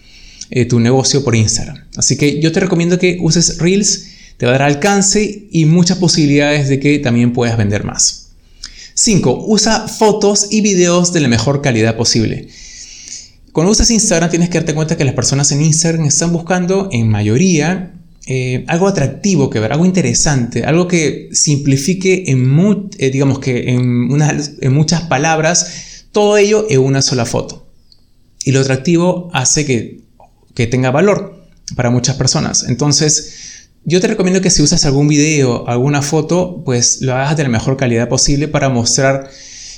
eh, 0.55 0.65
tu 0.65 0.79
negocio 0.79 1.23
por 1.23 1.35
Instagram. 1.35 1.83
Así 1.97 2.15
que 2.15 2.39
yo 2.39 2.51
te 2.51 2.59
recomiendo 2.59 2.99
que 2.99 3.17
uses 3.19 3.57
Reels, 3.57 4.05
te 4.37 4.45
va 4.45 4.51
a 4.51 4.59
dar 4.59 4.67
alcance 4.67 5.47
y 5.49 5.65
muchas 5.65 5.97
posibilidades 5.97 6.69
de 6.69 6.79
que 6.79 6.99
también 6.99 7.33
puedas 7.33 7.57
vender 7.57 7.83
más. 7.83 8.27
5. 8.93 9.45
Usa 9.47 9.87
fotos 9.87 10.49
y 10.51 10.61
videos 10.61 11.11
de 11.11 11.21
la 11.21 11.27
mejor 11.27 11.63
calidad 11.63 11.97
posible. 11.97 12.49
Cuando 13.51 13.71
usas 13.71 13.89
Instagram 13.89 14.29
tienes 14.29 14.49
que 14.49 14.59
darte 14.59 14.75
cuenta 14.75 14.95
que 14.95 15.05
las 15.05 15.15
personas 15.15 15.51
en 15.51 15.63
Instagram 15.63 16.05
están 16.05 16.31
buscando 16.31 16.87
en 16.91 17.09
mayoría 17.09 17.93
eh, 18.27 18.63
algo 18.67 18.87
atractivo 18.87 19.49
que 19.49 19.59
ver, 19.59 19.71
algo 19.71 19.85
interesante, 19.85 20.65
algo 20.65 20.87
que 20.87 21.29
simplifique 21.31 22.25
en, 22.27 22.59
eh, 22.99 23.09
digamos 23.09 23.39
que 23.39 23.71
en, 23.71 24.07
en 24.61 24.73
muchas 24.73 25.01
palabras 25.01 26.05
todo 26.11 26.37
ello 26.37 26.67
en 26.69 26.79
una 26.79 27.01
sola 27.01 27.25
foto. 27.25 27.67
Y 28.45 28.51
lo 28.51 28.59
atractivo 28.59 29.31
hace 29.33 29.65
que, 29.65 30.03
que 30.53 30.67
tenga 30.67 30.91
valor 30.91 31.43
para 31.75 31.89
muchas 31.89 32.15
personas. 32.15 32.65
Entonces, 32.67 33.69
yo 33.85 33.99
te 33.99 34.07
recomiendo 34.07 34.41
que 34.41 34.49
si 34.49 34.61
usas 34.61 34.85
algún 34.85 35.07
video, 35.07 35.67
alguna 35.67 36.01
foto, 36.01 36.61
pues 36.63 37.01
lo 37.01 37.13
hagas 37.13 37.35
de 37.35 37.43
la 37.43 37.49
mejor 37.49 37.75
calidad 37.77 38.07
posible 38.07 38.47
para 38.47 38.69
mostrar 38.69 39.29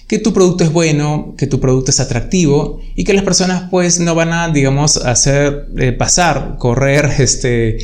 que 0.07 0.19
tu 0.19 0.33
producto 0.33 0.63
es 0.63 0.71
bueno, 0.71 1.33
que 1.37 1.47
tu 1.47 1.59
producto 1.59 1.89
es 1.89 1.99
atractivo 1.99 2.79
y 2.95 3.03
que 3.03 3.13
las 3.13 3.23
personas 3.23 3.69
pues 3.71 3.99
no 3.99 4.13
van 4.13 4.33
a, 4.33 4.49
digamos, 4.49 4.97
hacer 4.97 5.67
eh, 5.77 5.91
pasar, 5.93 6.57
correr, 6.59 7.09
este, 7.19 7.77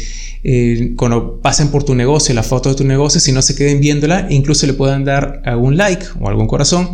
eh, 0.44 0.94
cuando 0.96 1.40
pasen 1.42 1.70
por 1.70 1.84
tu 1.84 1.96
negocio, 1.96 2.36
la 2.36 2.44
foto 2.44 2.70
de 2.70 2.76
tu 2.76 2.84
negocio, 2.84 3.20
si 3.20 3.32
no 3.32 3.42
se 3.42 3.56
queden 3.56 3.80
viéndola, 3.80 4.28
e 4.30 4.36
incluso 4.36 4.68
le 4.68 4.74
puedan 4.74 5.04
dar 5.04 5.42
algún 5.46 5.78
like 5.78 6.06
o 6.20 6.30
algún 6.30 6.48
corazón 6.48 6.92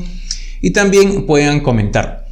y 0.62 0.72
también 0.72 1.26
puedan 1.26 1.60
comentar. 1.60 2.27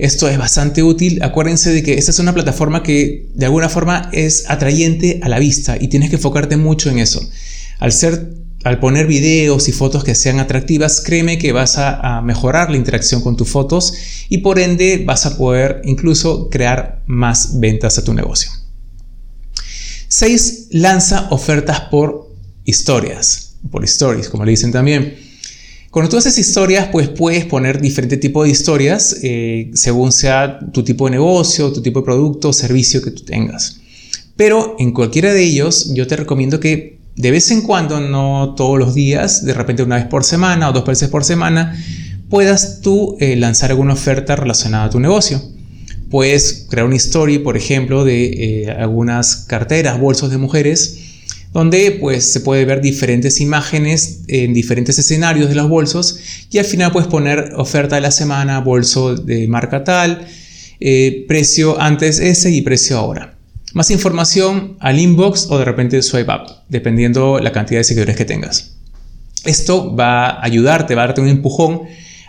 Esto 0.00 0.28
es 0.28 0.38
bastante 0.38 0.82
útil. 0.82 1.22
Acuérdense 1.22 1.72
de 1.72 1.82
que 1.82 1.94
esta 1.94 2.10
es 2.10 2.18
una 2.18 2.32
plataforma 2.32 2.82
que 2.82 3.28
de 3.34 3.44
alguna 3.44 3.68
forma 3.68 4.08
es 4.12 4.48
atrayente 4.48 5.20
a 5.22 5.28
la 5.28 5.38
vista 5.38 5.76
y 5.78 5.88
tienes 5.88 6.08
que 6.08 6.16
enfocarte 6.16 6.56
mucho 6.56 6.90
en 6.90 6.98
eso. 6.98 7.20
Al 7.78 7.92
ser 7.92 8.34
al 8.64 8.78
poner 8.78 9.06
videos 9.06 9.68
y 9.68 9.72
fotos 9.72 10.04
que 10.04 10.14
sean 10.14 10.38
atractivas, 10.38 11.00
créeme 11.00 11.38
que 11.38 11.52
vas 11.52 11.78
a, 11.78 12.20
mejorar 12.22 12.70
la 12.70 12.76
interacción 12.76 13.22
con 13.22 13.36
tus 13.36 13.48
fotos 13.48 13.94
y 14.28 14.38
por 14.38 14.58
ende 14.58 15.02
vas 15.06 15.24
a 15.24 15.36
poder 15.36 15.80
incluso 15.84 16.50
crear 16.50 17.02
más 17.06 17.58
ventas 17.58 17.96
a 17.96 18.04
tu 18.04 18.12
negocio. 18.12 18.50
6. 20.08 20.68
Lanza 20.72 21.28
ofertas 21.30 21.80
por 21.90 22.34
historias, 22.64 23.54
por 23.70 23.84
stories, 23.84 24.28
como 24.28 24.44
le 24.44 24.50
dicen 24.50 24.72
también. 24.72 25.29
Cuando 25.90 26.08
tú 26.08 26.18
haces 26.18 26.38
historias, 26.38 26.88
pues 26.92 27.08
puedes 27.08 27.44
poner 27.46 27.80
diferente 27.80 28.16
tipo 28.16 28.44
de 28.44 28.50
historias 28.50 29.16
eh, 29.22 29.72
según 29.74 30.12
sea 30.12 30.60
tu 30.72 30.84
tipo 30.84 31.06
de 31.06 31.12
negocio, 31.12 31.72
tu 31.72 31.82
tipo 31.82 32.00
de 32.00 32.04
producto 32.04 32.50
o 32.50 32.52
servicio 32.52 33.02
que 33.02 33.10
tú 33.10 33.24
tengas. 33.24 33.80
Pero 34.36 34.76
en 34.78 34.92
cualquiera 34.92 35.32
de 35.32 35.42
ellos, 35.42 35.92
yo 35.92 36.06
te 36.06 36.14
recomiendo 36.14 36.60
que 36.60 37.00
de 37.16 37.30
vez 37.32 37.50
en 37.50 37.62
cuando, 37.62 38.00
no 38.00 38.54
todos 38.56 38.78
los 38.78 38.94
días, 38.94 39.44
de 39.44 39.52
repente 39.52 39.82
una 39.82 39.96
vez 39.96 40.06
por 40.06 40.22
semana 40.22 40.70
o 40.70 40.72
dos 40.72 40.86
veces 40.86 41.08
por 41.08 41.24
semana, 41.24 41.76
puedas 42.28 42.80
tú 42.80 43.16
eh, 43.18 43.34
lanzar 43.34 43.70
alguna 43.70 43.94
oferta 43.94 44.36
relacionada 44.36 44.84
a 44.84 44.90
tu 44.90 45.00
negocio. 45.00 45.42
Puedes 46.08 46.66
crear 46.70 46.86
una 46.86 46.96
story, 46.96 47.40
por 47.40 47.56
ejemplo, 47.56 48.04
de 48.04 48.62
eh, 48.62 48.70
algunas 48.70 49.36
carteras, 49.36 49.98
bolsos 49.98 50.30
de 50.30 50.38
mujeres, 50.38 51.09
donde 51.52 51.98
pues 52.00 52.32
se 52.32 52.40
puede 52.40 52.64
ver 52.64 52.80
diferentes 52.80 53.40
imágenes 53.40 54.20
en 54.28 54.54
diferentes 54.54 54.98
escenarios 54.98 55.48
de 55.48 55.56
los 55.56 55.68
bolsos 55.68 56.20
y 56.50 56.58
al 56.58 56.64
final 56.64 56.92
puedes 56.92 57.08
poner 57.08 57.52
oferta 57.56 57.96
de 57.96 58.02
la 58.02 58.10
semana, 58.10 58.60
bolso 58.60 59.16
de 59.16 59.48
marca 59.48 59.82
tal, 59.82 60.26
eh, 60.78 61.24
precio 61.28 61.80
antes 61.80 62.20
ese 62.20 62.50
y 62.50 62.62
precio 62.62 62.98
ahora. 62.98 63.34
Más 63.72 63.90
información 63.90 64.76
al 64.80 64.98
inbox 64.98 65.46
o 65.50 65.58
de 65.58 65.64
repente 65.64 66.02
swipe 66.02 66.32
up, 66.32 66.50
dependiendo 66.68 67.38
la 67.38 67.52
cantidad 67.52 67.80
de 67.80 67.84
seguidores 67.84 68.16
que 68.16 68.24
tengas. 68.24 68.76
Esto 69.44 69.94
va 69.94 70.26
a 70.28 70.44
ayudarte, 70.44 70.94
va 70.94 71.04
a 71.04 71.06
darte 71.06 71.20
un 71.20 71.28
empujón 71.28 71.82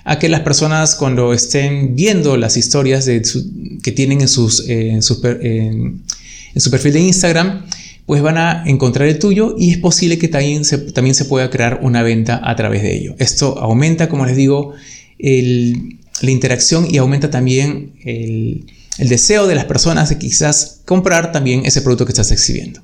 a 0.03 0.19
que 0.19 0.29
las 0.29 0.41
personas 0.41 0.95
cuando 0.95 1.33
estén 1.33 1.95
viendo 1.95 2.37
las 2.37 2.57
historias 2.57 3.05
que 3.05 3.91
tienen 3.91 4.21
en, 4.21 4.27
sus, 4.27 4.67
en, 4.67 5.01
su, 5.01 5.21
perfil 5.21 6.93
de 6.93 6.99
Instagram, 6.99 7.65
pues 8.05 8.21
van 8.21 8.37
a 8.37 8.63
encontrar 8.65 9.07
el 9.07 9.19
tuyo 9.19 9.55
y 9.57 9.71
es 9.71 9.77
posible 9.77 10.17
que 10.17 10.27
también 10.27 10.65
se, 10.65 10.77
también 10.77 11.15
se 11.15 11.25
pueda 11.25 11.49
crear 11.49 11.79
una 11.81 12.03
venta 12.03 12.41
a 12.43 12.55
través 12.55 12.81
de 12.81 12.95
ello. 12.95 13.15
Esto 13.19 13.57
aumenta, 13.59 14.09
como 14.09 14.25
les 14.25 14.35
digo, 14.35 14.73
la 15.19 16.31
interacción 16.31 16.87
y 16.89 16.97
aumenta 16.97 17.29
también 17.29 17.93
el, 18.03 18.65
el 18.97 19.09
deseo 19.09 19.47
de 19.47 19.55
las 19.55 19.65
personas 19.65 20.09
de 20.09 20.17
quizás 20.17 20.81
comprar 20.85 21.31
también 21.31 21.65
ese 21.65 21.81
producto 21.81 22.05
que 22.05 22.11
estás 22.11 22.31
exhibiendo. 22.31 22.81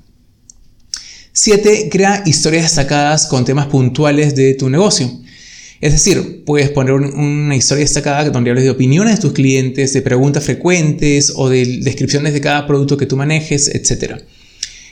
7. 1.34 1.90
Crea 1.92 2.24
historias 2.26 2.64
destacadas 2.64 3.28
con 3.28 3.46
temas 3.46 3.68
puntuales 3.68 4.36
de 4.36 4.56
tu 4.56 4.70
negocio. 4.70 5.12
Es 5.80 5.92
decir, 5.92 6.44
puedes 6.44 6.72
poner 6.72 6.94
una 6.94 7.56
historia 7.56 7.84
destacada 7.84 8.28
donde 8.32 8.50
hables 8.50 8.64
de 8.64 8.72
opiniones 8.72 9.16
de 9.16 9.22
tus 9.22 9.34
clientes, 9.34 9.94
de 9.94 10.02
preguntas 10.02 10.44
frecuentes 10.44 11.32
o 11.36 11.50
de 11.50 11.80
descripciones 11.84 12.34
de 12.34 12.42
cada 12.42 12.66
producto 12.66 12.98
que 12.98 13.06
tú 13.06 13.16
manejes, 13.16 13.68
etc. 13.68 14.24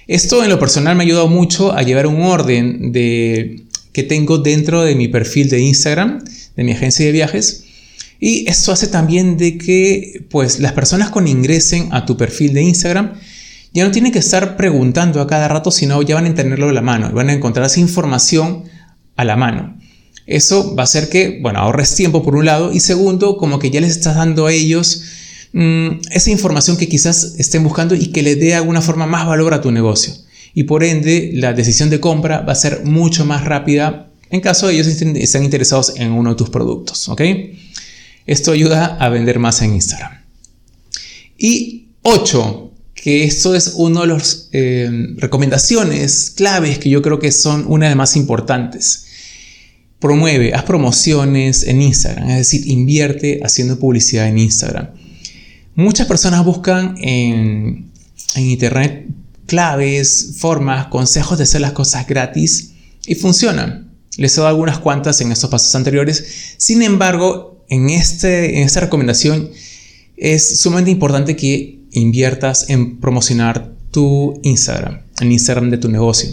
Esto 0.07 0.43
en 0.43 0.49
lo 0.49 0.59
personal 0.59 0.95
me 0.95 1.03
ha 1.03 1.07
ayudado 1.07 1.27
mucho 1.27 1.73
a 1.73 1.81
llevar 1.81 2.07
un 2.07 2.21
orden 2.21 2.91
de, 2.91 3.65
que 3.91 4.03
tengo 4.03 4.37
dentro 4.37 4.83
de 4.83 4.95
mi 4.95 5.07
perfil 5.07 5.49
de 5.49 5.61
Instagram, 5.61 6.23
de 6.55 6.63
mi 6.63 6.73
agencia 6.73 7.05
de 7.05 7.11
viajes, 7.11 7.63
y 8.19 8.49
esto 8.49 8.71
hace 8.71 8.87
también 8.87 9.37
de 9.37 9.57
que 9.57 10.25
pues, 10.29 10.59
las 10.59 10.73
personas 10.73 11.09
cuando 11.09 11.31
ingresen 11.31 11.89
a 11.91 12.05
tu 12.05 12.17
perfil 12.17 12.53
de 12.53 12.61
Instagram 12.61 13.13
ya 13.73 13.83
no 13.83 13.91
tienen 13.91 14.11
que 14.11 14.19
estar 14.19 14.55
preguntando 14.55 15.19
a 15.21 15.27
cada 15.27 15.47
rato, 15.47 15.69
sino 15.69 16.01
ya 16.01 16.15
van 16.15 16.27
a 16.27 16.33
tenerlo 16.33 16.69
a 16.69 16.73
la 16.73 16.81
mano, 16.81 17.11
van 17.11 17.29
a 17.29 17.33
encontrar 17.33 17.65
esa 17.65 17.79
información 17.81 18.63
a 19.17 19.25
la 19.25 19.35
mano. 19.35 19.77
Eso 20.27 20.75
va 20.75 20.83
a 20.83 20.85
hacer 20.85 21.09
que, 21.09 21.39
bueno, 21.41 21.59
ahorres 21.59 21.93
tiempo 21.93 22.23
por 22.23 22.35
un 22.35 22.45
lado 22.45 22.71
y 22.71 22.79
segundo, 22.79 23.37
como 23.37 23.59
que 23.59 23.69
ya 23.69 23.81
les 23.81 23.91
estás 23.91 24.15
dando 24.15 24.47
a 24.47 24.53
ellos 24.53 25.03
mm, 25.55 26.01
esa 26.11 26.29
información 26.29 26.77
que 26.77 26.87
quizás 26.87 27.33
estén 27.39 27.63
buscando 27.63 27.95
y 27.95 28.11
que 28.11 28.21
les 28.21 28.39
dé 28.39 28.53
alguna 28.53 28.81
forma 28.81 29.07
más 29.07 29.25
valor 29.25 29.55
a 29.55 29.61
tu 29.61 29.71
negocio. 29.71 30.13
Y 30.53 30.63
por 30.63 30.83
ende, 30.83 31.31
la 31.33 31.53
decisión 31.53 31.89
de 31.89 31.99
compra 31.99 32.41
va 32.41 32.53
a 32.53 32.55
ser 32.55 32.85
mucho 32.85 33.25
más 33.25 33.43
rápida 33.43 34.11
en 34.29 34.41
caso 34.41 34.67
de 34.67 34.73
ellos 34.73 34.87
estén 34.87 35.43
interesados 35.43 35.93
en 35.95 36.11
uno 36.11 36.31
de 36.31 36.35
tus 36.35 36.49
productos, 36.49 37.07
¿ok? 37.09 37.21
Esto 38.25 38.51
ayuda 38.51 38.97
a 38.97 39.09
vender 39.09 39.39
más 39.39 39.61
en 39.61 39.73
Instagram. 39.73 40.11
Y 41.37 41.89
8, 42.01 42.71
que 42.95 43.23
esto 43.23 43.53
es 43.53 43.73
una 43.75 44.01
de 44.01 44.07
las 44.07 44.49
eh, 44.51 44.89
recomendaciones 45.17 46.31
claves 46.31 46.79
que 46.79 46.89
yo 46.89 47.01
creo 47.01 47.19
que 47.19 47.31
son 47.31 47.65
una 47.67 47.85
de 47.85 47.91
las 47.91 47.97
más 47.97 48.15
importantes. 48.15 49.05
Promueve, 49.99 50.53
haz 50.53 50.63
promociones 50.63 51.63
en 51.63 51.81
Instagram, 51.81 52.29
es 52.31 52.37
decir, 52.37 52.67
invierte 52.67 53.39
haciendo 53.43 53.79
publicidad 53.79 54.27
en 54.27 54.39
Instagram. 54.39 54.89
Muchas 55.75 56.07
personas 56.07 56.45
buscan 56.45 56.95
en, 56.99 57.91
Internet 58.37 59.07
claves, 59.45 60.35
formas, 60.37 60.87
consejos 60.87 61.37
de 61.37 61.43
hacer 61.43 61.61
las 61.61 61.73
cosas 61.73 62.07
gratis 62.07 62.71
y 63.05 63.15
funcionan. 63.15 63.91
Les 64.17 64.33
he 64.33 64.37
dado 64.37 64.47
algunas 64.47 64.79
cuantas 64.79 65.21
en 65.21 65.31
estos 65.31 65.49
pasos 65.49 65.73
anteriores. 65.75 66.55
Sin 66.57 66.81
embargo, 66.81 67.63
en, 67.69 67.89
este, 67.89 68.57
en 68.57 68.63
esta 68.63 68.79
recomendación 68.79 69.49
es 70.17 70.59
sumamente 70.59 70.91
importante 70.91 71.35
que 71.35 71.79
inviertas 71.91 72.69
en 72.69 72.99
promocionar 72.99 73.73
tu 73.91 74.39
Instagram, 74.43 75.01
el 75.19 75.31
Instagram 75.31 75.69
de 75.69 75.77
tu 75.77 75.89
negocio. 75.89 76.29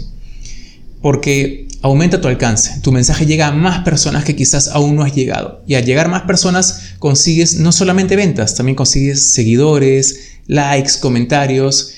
Porque 1.01 1.67
aumenta 1.81 2.21
tu 2.21 2.29
alcance, 2.29 2.79
tu 2.81 2.93
mensaje 2.93 3.25
llega 3.25 3.47
a 3.47 3.51
más 3.51 3.83
personas 3.83 4.23
que 4.23 4.35
quizás 4.35 4.69
aún 4.69 4.95
no 4.95 5.03
has 5.03 5.13
llegado. 5.13 5.61
Y 5.67 5.75
al 5.75 5.85
llegar 5.85 6.07
más 6.07 6.23
personas 6.23 6.92
consigues 7.03 7.57
no 7.57 7.73
solamente 7.73 8.15
ventas, 8.15 8.55
también 8.55 8.77
consigues 8.77 9.33
seguidores, 9.33 10.37
likes, 10.47 10.93
comentarios. 11.01 11.91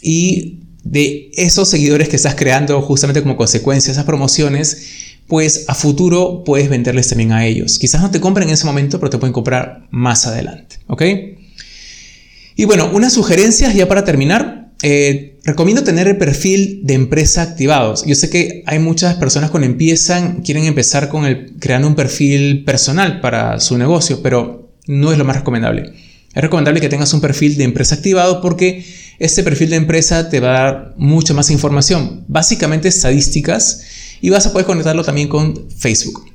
Y 0.00 0.60
de 0.82 1.30
esos 1.34 1.68
seguidores 1.68 2.08
que 2.08 2.16
estás 2.16 2.36
creando 2.36 2.80
justamente 2.80 3.20
como 3.20 3.36
consecuencia 3.36 3.88
de 3.88 3.92
esas 3.92 4.06
promociones, 4.06 4.78
pues 5.26 5.66
a 5.68 5.74
futuro 5.74 6.42
puedes 6.42 6.70
venderles 6.70 7.08
también 7.08 7.32
a 7.32 7.44
ellos. 7.44 7.78
Quizás 7.78 8.00
no 8.00 8.10
te 8.10 8.18
compren 8.18 8.48
en 8.48 8.54
ese 8.54 8.64
momento, 8.64 8.98
pero 8.98 9.10
te 9.10 9.18
pueden 9.18 9.34
comprar 9.34 9.86
más 9.90 10.26
adelante. 10.26 10.76
¿Ok? 10.86 11.02
Y 12.56 12.64
bueno, 12.64 12.90
unas 12.94 13.12
sugerencias 13.12 13.74
ya 13.74 13.88
para 13.88 14.06
terminar. 14.06 14.72
Eh, 14.82 15.29
recomiendo 15.44 15.84
tener 15.84 16.08
el 16.08 16.18
perfil 16.18 16.80
de 16.84 16.94
empresa 16.94 17.42
activados. 17.42 18.04
Yo 18.06 18.14
sé 18.14 18.30
que 18.30 18.62
hay 18.66 18.78
muchas 18.78 19.16
personas 19.16 19.50
cuando 19.50 19.66
empiezan, 19.66 20.42
quieren 20.42 20.64
empezar 20.64 21.08
con 21.08 21.24
el, 21.24 21.52
creando 21.58 21.88
un 21.88 21.94
perfil 21.94 22.64
personal 22.64 23.20
para 23.20 23.60
su 23.60 23.78
negocio, 23.78 24.22
pero 24.22 24.70
no 24.86 25.12
es 25.12 25.18
lo 25.18 25.24
más 25.24 25.36
recomendable. 25.36 25.92
Es 26.34 26.42
recomendable 26.42 26.80
que 26.80 26.88
tengas 26.88 27.12
un 27.12 27.20
perfil 27.20 27.56
de 27.56 27.64
empresa 27.64 27.96
activado 27.96 28.40
porque 28.40 28.84
este 29.18 29.42
perfil 29.42 29.70
de 29.70 29.76
empresa 29.76 30.28
te 30.28 30.40
va 30.40 30.48
a 30.48 30.62
dar 30.62 30.94
mucha 30.96 31.34
más 31.34 31.50
información, 31.50 32.24
básicamente 32.28 32.88
estadísticas 32.88 33.82
y 34.20 34.30
vas 34.30 34.46
a 34.46 34.52
poder 34.52 34.66
conectarlo 34.66 35.04
también 35.04 35.28
con 35.28 35.68
Facebook. 35.70 36.30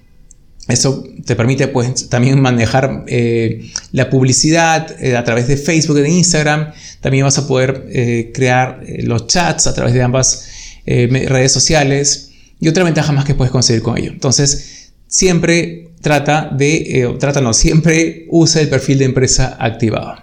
Eso 0.67 1.03
te 1.25 1.35
permite 1.35 1.67
pues, 1.67 2.09
también 2.09 2.41
manejar 2.41 3.03
eh, 3.07 3.69
la 3.91 4.09
publicidad 4.09 4.95
eh, 5.01 5.15
a 5.15 5.23
través 5.23 5.47
de 5.47 5.57
Facebook 5.57 5.99
y 5.99 6.01
de 6.01 6.09
Instagram. 6.09 6.71
También 7.01 7.23
vas 7.23 7.37
a 7.37 7.47
poder 7.47 7.85
eh, 7.89 8.31
crear 8.33 8.81
los 9.03 9.27
chats 9.27 9.67
a 9.67 9.73
través 9.73 9.93
de 9.93 10.01
ambas 10.01 10.47
redes 10.85 11.51
sociales. 11.51 12.31
Y 12.59 12.67
otra 12.67 12.83
ventaja 12.83 13.11
más 13.11 13.25
que 13.25 13.35
puedes 13.35 13.51
conseguir 13.51 13.81
con 13.81 13.97
ello. 13.97 14.11
Entonces, 14.11 14.91
siempre 15.07 15.89
trata 16.01 16.49
de, 16.55 17.15
trata 17.19 17.41
no, 17.41 17.53
siempre 17.53 18.25
usa 18.29 18.61
el 18.61 18.69
perfil 18.69 18.99
de 18.99 19.05
empresa 19.05 19.57
activado. 19.59 20.15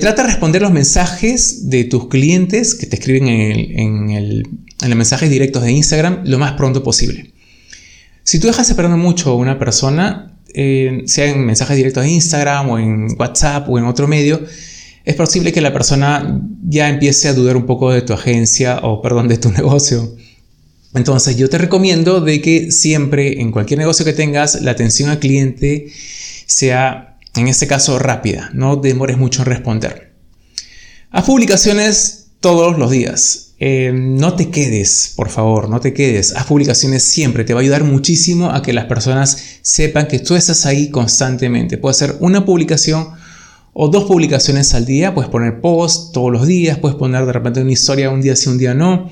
trata 0.00 0.22
de 0.22 0.28
responder 0.28 0.60
los 0.60 0.72
mensajes 0.72 1.70
de 1.70 1.84
tus 1.84 2.08
clientes 2.08 2.74
que 2.74 2.86
te 2.86 2.96
escriben 2.96 3.28
en 3.28 4.10
el 4.10 4.44
en 4.82 4.88
los 4.88 4.96
mensajes 4.96 5.30
directos 5.30 5.62
de 5.62 5.72
Instagram 5.72 6.22
lo 6.24 6.38
más 6.38 6.52
pronto 6.52 6.82
posible. 6.82 7.29
Si 8.30 8.38
tú 8.38 8.46
dejas 8.46 8.70
esperando 8.70 8.96
mucho 8.96 9.30
a 9.30 9.34
una 9.34 9.58
persona, 9.58 10.38
eh, 10.54 11.02
sea 11.06 11.26
en 11.26 11.44
mensajes 11.44 11.76
directos 11.76 12.04
de 12.04 12.10
Instagram 12.10 12.70
o 12.70 12.78
en 12.78 13.08
WhatsApp 13.18 13.68
o 13.68 13.76
en 13.76 13.86
otro 13.86 14.06
medio, 14.06 14.40
es 15.04 15.16
posible 15.16 15.52
que 15.52 15.60
la 15.60 15.72
persona 15.72 16.40
ya 16.62 16.88
empiece 16.88 17.26
a 17.26 17.34
dudar 17.34 17.56
un 17.56 17.66
poco 17.66 17.90
de 17.90 18.02
tu 18.02 18.12
agencia 18.12 18.78
o, 18.84 19.02
perdón, 19.02 19.26
de 19.26 19.38
tu 19.38 19.50
negocio. 19.60 20.14
Entonces 20.94 21.38
yo 21.38 21.50
te 21.50 21.58
recomiendo 21.58 22.20
de 22.20 22.40
que 22.40 22.70
siempre 22.70 23.40
en 23.40 23.50
cualquier 23.50 23.80
negocio 23.80 24.04
que 24.04 24.12
tengas 24.12 24.62
la 24.62 24.70
atención 24.70 25.10
al 25.10 25.18
cliente 25.18 25.88
sea, 26.46 27.18
en 27.34 27.48
este 27.48 27.66
caso, 27.66 27.98
rápida, 27.98 28.50
no 28.54 28.76
demores 28.76 29.18
mucho 29.18 29.42
en 29.42 29.46
responder. 29.46 30.12
Haz 31.10 31.24
publicaciones 31.24 32.26
todos 32.38 32.78
los 32.78 32.92
días. 32.92 33.49
Eh, 33.62 33.92
no 33.94 34.36
te 34.36 34.48
quedes, 34.48 35.12
por 35.14 35.28
favor, 35.28 35.68
no 35.68 35.80
te 35.80 35.92
quedes. 35.92 36.34
Haz 36.34 36.46
publicaciones 36.46 37.02
siempre. 37.02 37.44
Te 37.44 37.52
va 37.52 37.60
a 37.60 37.62
ayudar 37.62 37.84
muchísimo 37.84 38.50
a 38.50 38.62
que 38.62 38.72
las 38.72 38.86
personas 38.86 39.58
sepan 39.60 40.08
que 40.08 40.18
tú 40.18 40.34
estás 40.34 40.64
ahí 40.64 40.88
constantemente. 40.88 41.76
Puede 41.76 41.94
ser 41.94 42.16
una 42.20 42.46
publicación 42.46 43.08
o 43.74 43.88
dos 43.88 44.04
publicaciones 44.04 44.72
al 44.72 44.86
día. 44.86 45.14
Puedes 45.14 45.30
poner 45.30 45.60
post 45.60 46.14
todos 46.14 46.32
los 46.32 46.46
días. 46.46 46.78
Puedes 46.78 46.96
poner 46.96 47.26
de 47.26 47.32
repente 47.32 47.60
una 47.60 47.70
historia 47.70 48.08
un 48.08 48.22
día 48.22 48.34
sí, 48.34 48.48
un 48.48 48.56
día 48.56 48.72
no. 48.72 49.10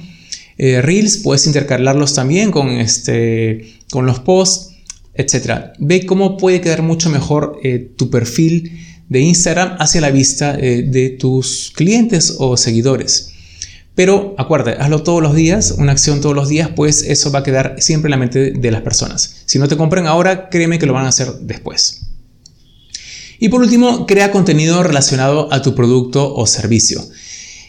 Eh, 0.57 0.81
reels, 0.81 1.19
puedes 1.19 1.47
intercalarlos 1.47 2.15
también 2.15 2.51
con, 2.51 2.69
este, 2.71 3.75
con 3.91 4.07
los 4.07 4.21
posts, 4.21 4.77
etc. 5.13 5.75
Ve 5.79 6.07
cómo 6.07 6.39
puede 6.39 6.63
quedar 6.63 6.81
mucho 6.81 7.11
mejor 7.11 7.61
eh, 7.63 7.93
tu 7.97 8.09
perfil 8.09 8.81
de 9.11 9.21
Instagram 9.21 9.77
hacia 9.79 10.01
la 10.01 10.11
vista 10.11 10.55
de 10.55 11.17
tus 11.19 11.71
clientes 11.75 12.35
o 12.39 12.57
seguidores. 12.57 13.35
Pero 13.99 14.37
acuérdate, 14.39 14.81
hazlo 14.81 15.03
todos 15.03 15.21
los 15.21 15.35
días, 15.35 15.75
una 15.77 15.91
acción 15.91 16.21
todos 16.21 16.37
los 16.37 16.49
días, 16.49 16.71
pues 16.77 17.03
eso 17.03 17.33
va 17.33 17.41
a 17.41 17.43
quedar 17.43 17.75
siempre 17.81 18.07
en 18.07 18.13
la 18.13 18.17
mente 18.17 18.53
de 18.53 18.71
las 18.71 18.83
personas. 18.83 19.43
Si 19.45 19.59
no 19.59 19.67
te 19.67 19.77
compran 19.77 20.07
ahora, 20.07 20.51
créeme 20.51 20.79
que 20.79 20.87
lo 20.87 20.93
van 20.93 21.07
a 21.07 21.09
hacer 21.09 21.33
después. 21.41 22.03
Y 23.41 23.49
por 23.49 23.61
último, 23.61 24.07
crea 24.07 24.31
contenido 24.31 24.85
relacionado 24.85 25.53
a 25.53 25.63
tu 25.63 25.75
producto 25.75 26.33
o 26.33 26.47
servicio. 26.47 27.05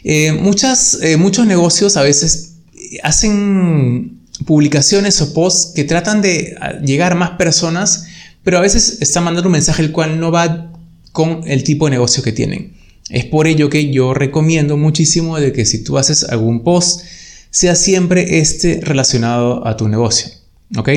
Eh, 0.04 0.32
muchas, 0.34 1.00
eh, 1.02 1.18
muchos 1.18 1.48
negocios 1.48 1.98
a 1.98 2.04
veces 2.04 2.58
hacen 3.02 4.20
publicaciones 4.46 5.20
o 5.24 5.34
posts 5.34 5.74
que 5.74 5.84
tratan 5.84 6.22
de 6.22 6.56
ah, 6.62 6.74
llegar 6.74 7.14
a 7.14 7.16
más 7.16 7.32
personas, 7.40 8.06
pero 8.44 8.60
a 8.60 8.62
veces 8.62 9.00
están 9.02 9.24
mandando 9.24 9.48
un 9.48 9.54
mensaje 9.54 9.82
el 9.82 9.92
cual 9.92 10.20
no 10.20 10.30
va 10.30 10.74
con 11.12 11.42
el 11.48 11.64
tipo 11.64 11.86
de 11.86 11.90
negocio 11.90 12.22
que 12.22 12.34
tienen. 12.34 12.78
Es 13.10 13.26
por 13.26 13.48
ello 13.48 13.70
que 13.70 13.92
yo 13.92 14.14
recomiendo 14.14 14.78
muchísimo 14.78 15.40
de 15.40 15.52
que 15.52 15.66
si 15.66 15.84
tú 15.84 15.98
haces 15.98 16.24
algún 16.24 16.64
post, 16.64 17.02
sea 17.50 17.76
siempre 17.76 18.40
este 18.40 18.80
relacionado 18.82 19.66
a 19.68 19.76
tu 19.78 19.88
negocio. 19.88 20.32
¿Ok? 20.78 20.90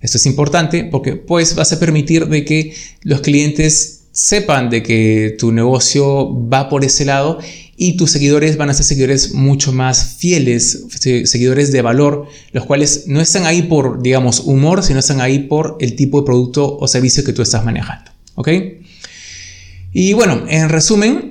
Esto 0.00 0.16
es 0.16 0.26
importante 0.26 0.84
porque 0.84 1.14
pues 1.14 1.54
vas 1.54 1.72
a 1.72 1.78
permitir 1.78 2.26
de 2.26 2.44
que 2.44 2.74
los 3.02 3.20
clientes 3.20 4.00
sepan 4.12 4.70
de 4.70 4.82
que 4.82 5.36
tu 5.38 5.52
negocio 5.52 6.48
va 6.48 6.68
por 6.68 6.84
ese 6.84 7.04
lado 7.04 7.38
y 7.76 7.96
tus 7.96 8.10
seguidores 8.10 8.56
van 8.56 8.68
a 8.68 8.74
ser 8.74 8.84
seguidores 8.84 9.32
mucho 9.32 9.72
más 9.72 10.16
fieles, 10.18 10.86
seguidores 11.24 11.72
de 11.72 11.80
valor, 11.80 12.26
los 12.52 12.66
cuales 12.66 13.04
no 13.06 13.20
están 13.20 13.46
ahí 13.46 13.62
por, 13.62 14.02
digamos, 14.02 14.40
humor, 14.40 14.82
sino 14.82 14.98
están 14.98 15.20
ahí 15.20 15.40
por 15.40 15.78
el 15.80 15.96
tipo 15.96 16.20
de 16.20 16.26
producto 16.26 16.76
o 16.76 16.88
servicio 16.88 17.24
que 17.24 17.32
tú 17.32 17.40
estás 17.40 17.64
manejando. 17.64 18.10
¿Ok? 18.34 18.48
Y 19.92 20.12
bueno, 20.12 20.44
en 20.48 20.68
resumen, 20.68 21.29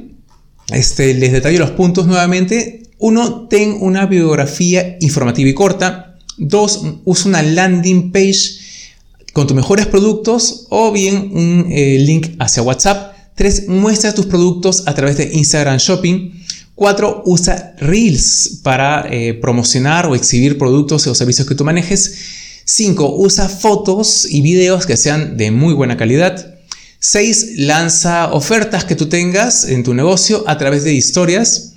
este, 0.71 1.13
les 1.13 1.31
detallo 1.31 1.59
los 1.59 1.71
puntos 1.71 2.07
nuevamente. 2.07 2.83
Uno, 2.97 3.47
ten 3.47 3.77
una 3.79 4.05
biografía 4.05 4.97
informativa 4.99 5.49
y 5.49 5.53
corta. 5.53 6.17
Dos, 6.38 6.81
usa 7.05 7.29
una 7.29 7.41
landing 7.41 8.11
page 8.11 8.59
con 9.33 9.47
tus 9.47 9.55
mejores 9.55 9.88
productos 9.88 10.67
o 10.69 10.91
bien 10.91 11.31
un 11.33 11.67
eh, 11.71 11.97
link 11.99 12.35
hacia 12.39 12.63
WhatsApp. 12.63 13.15
Tres, 13.35 13.67
muestra 13.67 14.13
tus 14.13 14.25
productos 14.25 14.83
a 14.85 14.93
través 14.93 15.17
de 15.17 15.31
Instagram 15.33 15.77
Shopping. 15.77 16.43
Cuatro, 16.75 17.23
usa 17.25 17.75
Reels 17.79 18.59
para 18.63 19.07
eh, 19.11 19.33
promocionar 19.33 20.05
o 20.07 20.15
exhibir 20.15 20.57
productos 20.57 21.07
o 21.07 21.15
servicios 21.15 21.47
que 21.47 21.55
tú 21.55 21.63
manejes. 21.65 22.15
Cinco, 22.65 23.15
usa 23.15 23.49
fotos 23.49 24.27
y 24.29 24.41
videos 24.41 24.85
que 24.85 24.96
sean 24.96 25.37
de 25.37 25.51
muy 25.51 25.74
buena 25.74 25.98
calidad. 25.98 26.49
6. 27.00 27.57
Lanza 27.57 28.31
ofertas 28.33 28.83
que 28.83 28.96
tú 28.96 29.07
tengas 29.07 29.66
en 29.66 29.83
tu 29.83 29.94
negocio 29.94 30.44
a 30.48 30.57
través 30.57 30.83
de 30.83 30.94
historias. 30.94 31.74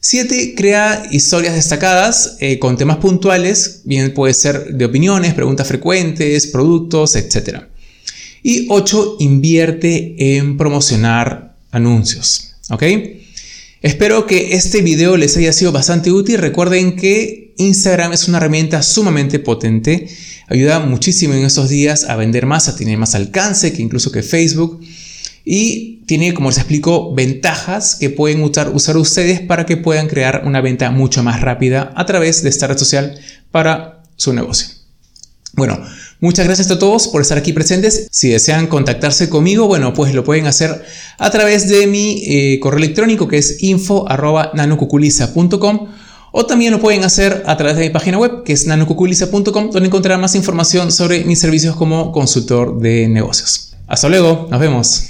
7. 0.00 0.54
Crea 0.56 1.06
historias 1.10 1.54
destacadas 1.54 2.36
eh, 2.40 2.58
con 2.58 2.76
temas 2.76 2.98
puntuales, 2.98 3.80
bien 3.84 4.14
puede 4.14 4.34
ser 4.34 4.74
de 4.74 4.84
opiniones, 4.84 5.34
preguntas 5.34 5.66
frecuentes, 5.66 6.46
productos, 6.46 7.16
etc. 7.16 7.62
Y 8.42 8.66
8. 8.68 9.16
Invierte 9.20 10.36
en 10.36 10.56
promocionar 10.56 11.56
anuncios. 11.72 12.52
¿Ok? 12.70 12.82
Espero 13.82 14.26
que 14.26 14.54
este 14.54 14.82
video 14.82 15.16
les 15.16 15.36
haya 15.36 15.52
sido 15.52 15.72
bastante 15.72 16.12
útil. 16.12 16.38
Recuerden 16.38 16.96
que 16.96 17.54
Instagram 17.56 18.12
es 18.12 18.28
una 18.28 18.38
herramienta 18.38 18.82
sumamente 18.82 19.38
potente 19.38 20.08
ayuda 20.48 20.80
muchísimo 20.80 21.34
en 21.34 21.44
estos 21.44 21.68
días 21.68 22.04
a 22.04 22.16
vender 22.16 22.46
más, 22.46 22.68
a 22.68 22.76
tener 22.76 22.98
más 22.98 23.14
alcance 23.14 23.72
que 23.72 23.82
incluso 23.82 24.12
que 24.12 24.22
Facebook. 24.22 24.80
Y 25.44 26.02
tiene, 26.06 26.34
como 26.34 26.48
les 26.48 26.58
explico, 26.58 27.14
ventajas 27.14 27.94
que 27.94 28.10
pueden 28.10 28.42
usar, 28.42 28.70
usar 28.70 28.96
ustedes 28.96 29.40
para 29.40 29.66
que 29.66 29.76
puedan 29.76 30.08
crear 30.08 30.42
una 30.44 30.60
venta 30.60 30.90
mucho 30.90 31.22
más 31.22 31.40
rápida 31.40 31.92
a 31.94 32.06
través 32.06 32.42
de 32.42 32.48
esta 32.48 32.66
red 32.66 32.78
social 32.78 33.18
para 33.50 34.02
su 34.16 34.32
negocio. 34.32 34.68
Bueno, 35.52 35.80
muchas 36.20 36.46
gracias 36.46 36.70
a 36.70 36.78
todos 36.78 37.08
por 37.08 37.22
estar 37.22 37.38
aquí 37.38 37.52
presentes. 37.52 38.08
Si 38.10 38.28
desean 38.28 38.66
contactarse 38.66 39.28
conmigo, 39.28 39.66
bueno, 39.66 39.94
pues 39.94 40.14
lo 40.14 40.22
pueden 40.22 40.46
hacer 40.46 40.84
a 41.18 41.30
través 41.30 41.68
de 41.68 41.86
mi 41.86 42.22
eh, 42.26 42.60
correo 42.60 42.78
electrónico 42.78 43.26
que 43.26 43.38
es 43.38 43.62
info.nanocuculiza.com 43.62 45.88
o 46.38 46.44
también 46.44 46.70
lo 46.70 46.80
pueden 46.80 47.02
hacer 47.02 47.44
a 47.46 47.56
través 47.56 47.76
de 47.78 47.84
mi 47.84 47.88
página 47.88 48.18
web, 48.18 48.42
que 48.44 48.52
es 48.52 48.66
nanocuculiza.com, 48.66 49.70
donde 49.70 49.86
encontrarán 49.86 50.20
más 50.20 50.34
información 50.34 50.92
sobre 50.92 51.24
mis 51.24 51.40
servicios 51.40 51.74
como 51.76 52.12
consultor 52.12 52.78
de 52.78 53.08
negocios. 53.08 53.72
Hasta 53.86 54.10
luego, 54.10 54.46
nos 54.50 54.60
vemos. 54.60 55.06